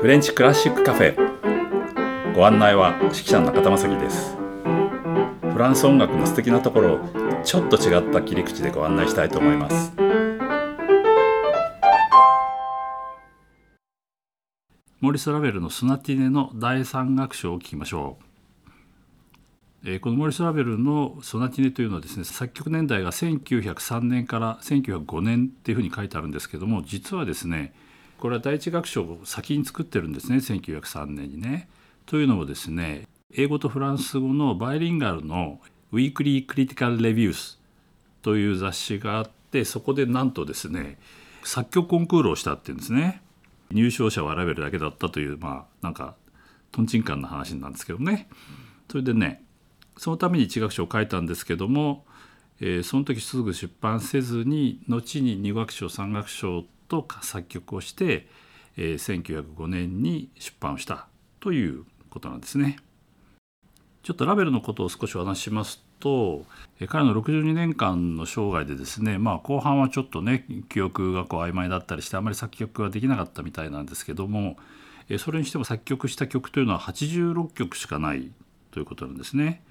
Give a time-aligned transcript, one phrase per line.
[0.00, 2.34] フレンチクラシックカフェ。
[2.34, 4.36] ご案内は指揮者の中田正樹です。
[5.52, 7.00] フランス音楽の素敵なところを
[7.42, 9.92] ちょっと違った切り口でご案内したいと思います。
[15.00, 18.24] モリス・ラベルのソナティネの第三楽章を聞きましょう、
[19.84, 27.72] え、このモリス・ラベルのソナティネというのはですね作曲年代が1903年から1905年っていうふうに書いてあるんですけども実はですね
[28.18, 31.68] これは第一楽章を先に作ってるんですね1903年にね。
[32.06, 35.60] というのもですね英語とフランス語のバイリンガルの
[35.92, 37.60] 「ウィークリー・クリティカル・レビュース」
[38.22, 40.98] という雑誌があってそこでなんとですね
[41.44, 43.22] 作曲コンクールをしたっていうんですね。
[43.70, 46.16] 入賞者はラベルだけだったというまあなんか
[46.72, 48.28] とんちんかんな話なんですけどね。
[48.90, 49.44] それでね
[49.98, 52.04] そのために一楽章を書いたんですけども、
[52.60, 58.28] えー、その時すぐ出版せずに後に二楽章三楽章と作曲をして、
[58.76, 61.08] えー、1905年に出版をした
[61.40, 62.78] ということなんですね。
[64.02, 66.44] ちょっとラベルのことを少しお話ししますと
[66.80, 74.56] え彼の62年間の生涯でですねまあ後半はちょっとね記憶がこう曖昧だったりしてあまり作曲ができなかったみたいなんですけども
[75.10, 78.30] えそれにしても作曲した曲というのは86曲しかない
[78.70, 79.62] ということなんですね。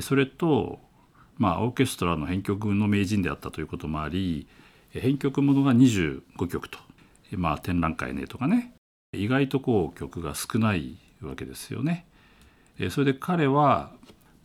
[0.00, 0.80] それと
[1.38, 4.46] まあオーケストラの編曲の名人であったということもあり
[4.90, 6.78] 編曲ものが25曲と
[7.32, 8.74] まあ展覧会ねとかね
[9.12, 12.06] 意外とこう曲が少ないわけですよね。
[12.90, 13.92] それで彼は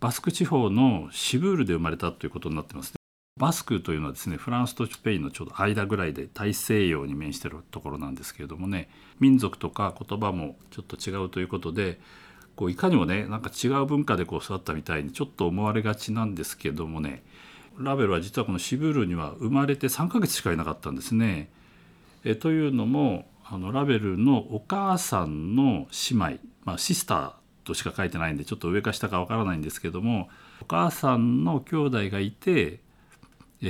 [0.00, 2.94] バスク地方のシブールで生まれたということになってます。
[3.38, 12.00] バスクというのはですねフランスとスペインのちょうど間ぐらいで大西洋に面してるところなんですけれどもね民族とか言葉もちょっと違うということで
[12.58, 17.22] こういかにもねなんか違う文化でこう育ったみたいにちょっと思われがちなんですけどもね
[17.78, 21.52] ラベルは実はこのシブールには生まれて3ヶ月しかいなかったんですね。
[22.24, 30.28] えというのもあのラベルのお母さんの姉妹、まあ、シスターとしか書いてないんでちょっと上か下かわからないんですけども
[30.60, 32.80] お母さんの兄弟がいて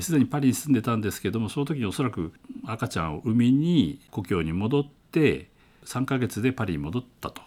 [0.00, 2.32] すでにパリに住んでたんですけどもその時におそらく
[2.66, 5.50] 赤ちゃんを産みに故郷に戻って
[5.84, 7.42] 3ヶ月でパリに戻ったと。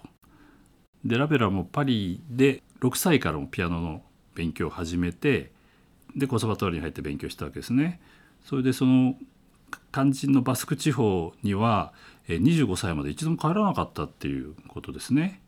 [1.04, 4.02] でラベルはもうパリで6歳からもピアノの
[4.36, 5.52] 勉強を始めて
[6.16, 8.00] でコンサバトリに入って勉強したわけですね。
[8.44, 9.16] それでその
[9.92, 11.94] 肝心のバスク地方には
[12.28, 15.42] 25歳まで一度も帰らなかったっていうことですね。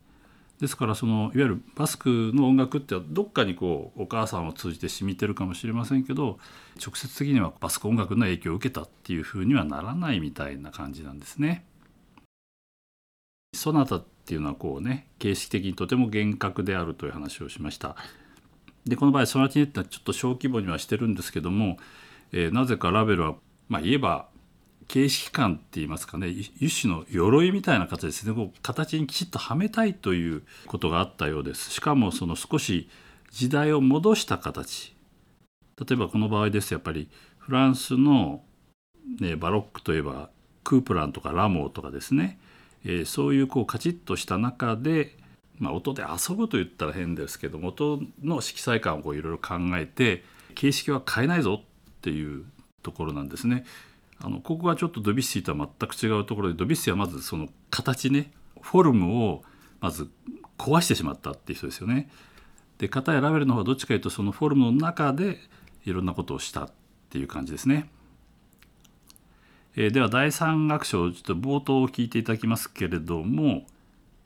[0.60, 6.38] ですからそのいわゆるバスクの音楽ってどっかにこうお母さんを通じて染みてるかもしれませんけど
[6.80, 11.64] 直接的にはバスク音楽の影響を受けたっていうふうにはならないみたいな感じなんですね。
[13.54, 17.94] ソナタっっていうのはこうね形式的にとても厳格であるという話をしました。
[18.86, 21.76] でこの場合ソナティネってのはちょっと小規模にはしてるんですけども、
[22.32, 23.34] えー、なぜかラベルは
[23.68, 24.28] まあ言えば
[24.88, 28.34] 形式感って言いますかね一種の鎧みたいな形ですね。
[28.34, 31.70] こう形にきちっとはめたいということがあったようです。
[31.70, 32.88] しかもその少し
[33.30, 34.94] 時代を戻した形。
[35.78, 36.72] 例えばこの場合です。
[36.72, 37.08] やっぱり
[37.38, 38.42] フランスの、
[39.20, 40.30] ね、バロックといえば
[40.62, 42.38] クープランとかラモーとかですね、
[42.84, 45.16] え、そういうこうカチッとした中で
[45.58, 50.24] まあ、音で遊ぶと言ったら変ですけど音の色彩感をいろいろ考えて
[50.54, 51.64] 形式は変えないぞっ
[52.00, 52.44] ていう
[52.82, 53.64] ところなんですね。
[54.20, 58.30] あのここがちょっとドビュッシーとは全く違うところでドビュッシーはまずその形ね
[58.60, 59.42] フォルムを
[59.80, 60.08] まず
[60.56, 62.10] 壊してしまったっていう人ですよね。
[62.78, 65.38] で片やラベルの方はどっちかというとそのフォルムの中で
[65.84, 66.70] いろんなことをしたっ
[67.10, 67.90] ていう感じですね。
[69.76, 73.64] えー、では第3楽章ちょっと冒頭を聞いていただきますけれども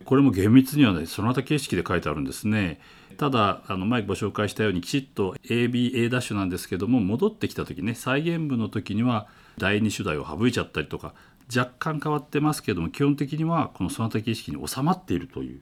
[0.04, 2.80] これも厳密にはねその他形式で書いてあるんですね。
[3.16, 9.26] ただあの前ご紹介したようにきちっと ABA ダッシュなんですけども戻ってきた時ね再現部の時には
[9.56, 11.14] 第二主題を省いちゃったりとか
[11.54, 15.60] 若干変わってますけども基本的にはこのその他形式に収まっているという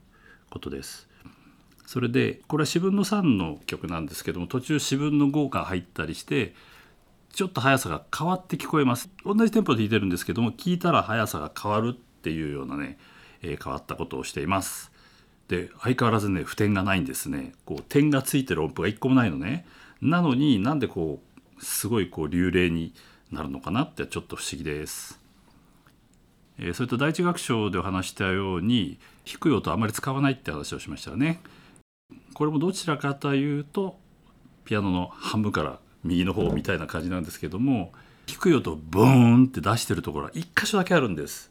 [0.51, 1.09] ことです。
[1.87, 6.53] それでこれは四分の3の曲なんですけども途中四分の5が入ったりして
[7.37, 12.97] ちょっと速さが変わって聞こえます同じテンポで弾いてるんですけども聞いたら速さが変わるっていうようなね
[13.43, 14.91] え変わったことをしています。
[15.49, 19.67] で相変わらずね譜点がないんですねこう点がついてる音符が1個もないのね
[20.01, 21.21] なのになんでこ
[21.59, 22.95] うすごいこう流麗に
[23.31, 25.21] なるのかなってちょっと不思議です。
[26.59, 31.43] えー、それと第一楽章でお話したように低い音あまり使わないって話をしましたよね。
[32.33, 33.99] これもどちらかというと
[34.65, 37.93] ピアノの半分から右の方みたいな感じなんですけども
[38.27, 41.51] 低い音をボーンって出してるところは1箇所だけあるんです。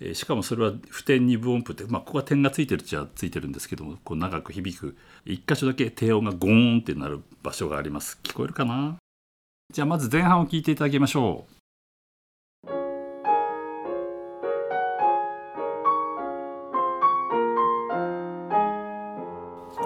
[0.00, 8.18] えー、しかもそれは普天二分音符って、まあ、ここは点がついてるっちゃついてるんですけどもこう長く響く一箇所だけ低音がゴーンってなる場所があります。
[8.22, 8.96] 聞こえるかな？
[9.72, 11.53] じゃあまず前半を聞いていただきましょう。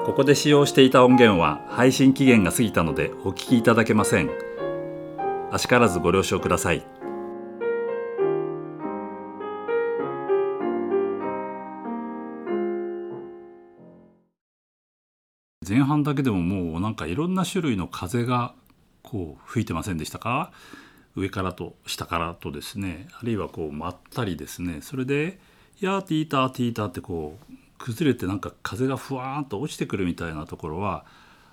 [0.08, 4.30] ここで使用していた音源は配信期限が過ぎたのでお聞きいただけません。
[5.52, 6.82] あしからずご了承ください。
[15.68, 18.54] 前半だけでももうなんかいろんな種類の風が
[19.02, 20.52] こう吹いてませんでしたか？
[21.16, 23.08] 上からと下からとですね。
[23.12, 24.78] あるいはこうまったりですね。
[24.80, 25.38] それで
[25.80, 31.06] 「やーティーターティーター」ってこう崩れてなんか風がふわーんと落ちてくるみたいなところは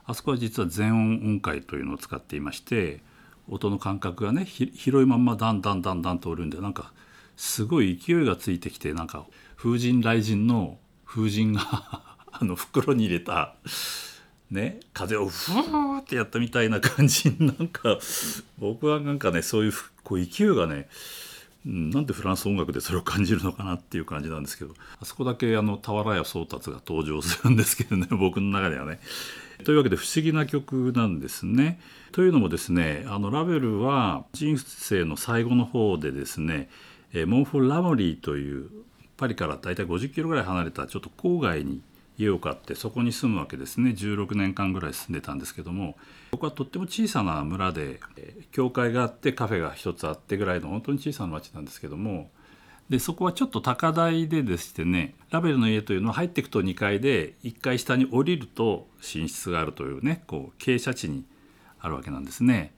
[0.06, 3.02] あそこは実は全音音階というのを使っていまして
[3.50, 6.92] 音の感覚がね広いまんまだんだんだんだんとおるんでなんか
[7.38, 9.26] すごい勢いがついてきてなんか
[9.56, 11.62] 風神雷神の風神が
[12.32, 13.56] あの袋に入れた
[14.52, 17.98] ね風をふーってやったみたいな感じになんか
[18.58, 19.74] 僕はなんかねそういう
[20.04, 20.88] こう勢いがね
[21.66, 29.00] なんでフランス音楽でそれを感じるのかなっていう感じなんですけどあそこだけあの俵屋宗達が登場するんですけどね 僕の中ではね。
[29.64, 31.80] というわけで不思議な曲なんですね。
[32.12, 36.70] というのもですねあのラベルは人生の最後の方でですね
[37.26, 38.70] モンフォ・ラモリーという
[39.18, 41.82] パリから大体50キロぐらい離れたちょっと郊外に
[42.18, 45.96] 家を買ってそこに住むわけですね16年間ぐらい住んでたんですけども
[46.32, 48.00] 僕はとっても小さな村で
[48.52, 52.30] 教会があってカフェが一つあってぐらいの本当に小さな町なんですけども
[52.90, 61.26] でそこはちょっと高台ででしてねラベルの家というのは入っていくと2階で1階下に降りると寝室があるというねこう傾斜地に
[61.80, 62.74] あるわけなんですね。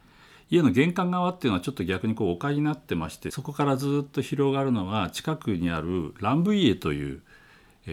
[0.49, 7.21] 家の玄関側っていうのはちょっと逆にこう丘になってましてそこからずっと広がるのが近くにあるランブイエという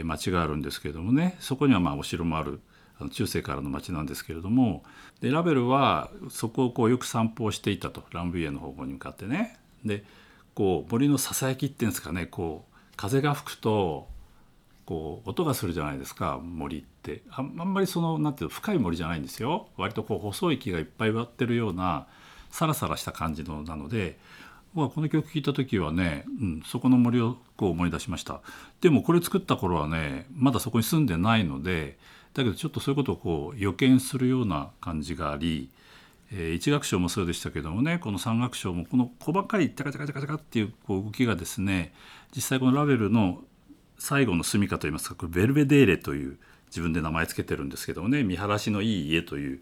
[0.02, 2.60] 町があるんですけれどもねそこにはまあお城もある
[2.98, 4.82] あの中世からの町なんですけれども
[5.20, 9.58] でラベルはそこをこうよく散歩をしていたとランブイエの方向に向かってね。
[9.84, 10.04] で
[10.54, 14.08] こう森のささやきっていうんですかねこう風が吹くと
[14.86, 22.06] こう音がするじゃないですか森ってあんまりそのなんていう深い森じゃないんですよ割とこう細い木がいっぱい植わってるような
[22.50, 24.18] サラサラした感じのなので
[24.82, 28.40] はこの曲聴いた時はね、うん、そこの森をこう思い出しました。
[28.80, 31.96] でもこれ作った頃はねまだそこに住んでないので
[32.34, 35.70] だけどちょっとそういうことをこう予見するような感じがあり、
[36.32, 41.94] えー、一楽章もそうでしたけどもねこの三楽章もこの細かいチャカチャカチャカチャカっていうこう動きがですね
[42.34, 43.42] 実際このラベルの
[43.98, 46.36] 最後の住みかといいますかこれベルベデーレという
[46.66, 49.60] 自分で名前つけてるんですけどもね見晴らしのいい家という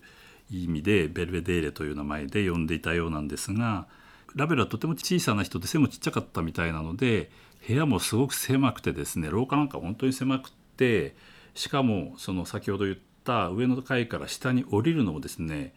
[0.51, 3.87] 意味でベルベデーレという名前で呼んでいたようなんですが
[4.35, 7.31] ラベルはとても小さな人で背もちっちゃかったみたいなので
[7.67, 11.15] 部屋もすごく狭くてですね廊下なんか本当に狭くて
[11.55, 15.75] しかもその先ほど言った上の階から下に降りるのもですね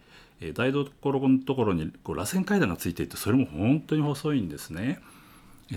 [0.54, 5.00] 台所のところにこう螺旋階段がついていてそれも本当に細いんですね。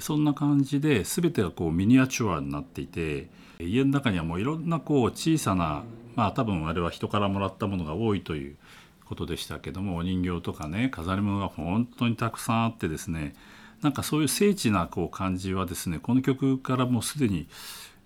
[0.02, 3.28] そんな感じで全てがこうミニアチュアになっていて
[3.60, 5.84] 家の中にはもういろんなこう小さな
[6.16, 8.56] まあ多分あれは人からもらったものが多いという
[9.10, 13.36] ことでしたけどもお人形とかね飾り物が本当にたくさんあってですね
[13.82, 17.48] なんかそういう精緻なこう感じはですねこの曲からもうすでに、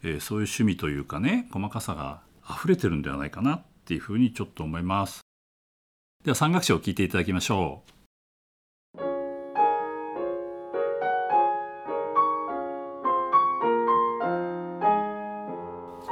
[0.01, 5.21] えー、そういう趣味というかね細かさが溢れてるんではないかなっていうふうにちょっと思います。
[6.23, 7.93] では三楽章を聴いていただきましょう。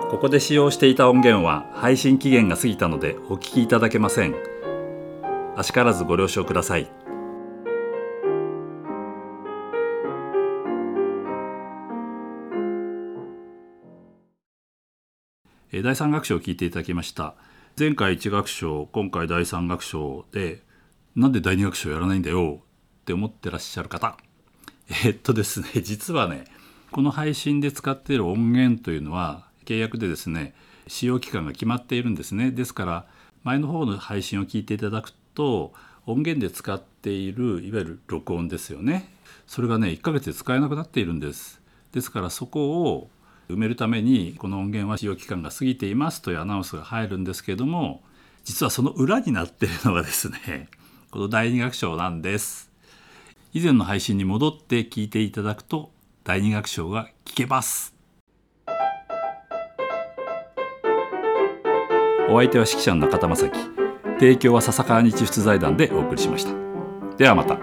[0.09, 4.50] ここで使用していた音源は配信期限が過ぎたのでお聞きいただけません。
[5.53, 6.89] あしからずご了承ください。
[15.83, 17.35] 第三楽章を聞いていただきました。
[17.77, 20.63] 前回一楽章今回第三楽章で
[21.15, 24.17] なんで第二楽章やらないんだよって思ってらっしゃる方。
[25.05, 26.45] えっとですね実はね
[26.91, 30.53] この配信で使っている音源というのは契約でですね
[30.87, 32.51] 使用期間が決まっているんですね。
[32.51, 33.05] ですから
[33.43, 35.73] 前の方の配信を聞いていただくと
[36.05, 39.13] 音源で使っているいわゆる録音ですよね。
[39.47, 41.61] それがね1ヶ月で使えなくなっているんです。
[41.91, 43.09] ですからそこを
[43.49, 48.01] 埋めるためにこの音源は使用期間が過ぎていますというアナウンスが入るんですけども
[48.45, 50.69] 実はその裏になっているのがですね
[51.11, 52.71] この第二楽章なんです。
[53.53, 55.91] 以前の配信に戻って聞いていただくと
[56.23, 57.93] 第二楽章が聞けます。
[62.29, 63.80] お相手は指揮者の中田正樹。
[64.21, 66.53] 提供は笹川日出財団でお送りしました。
[67.17, 67.57] ではまた。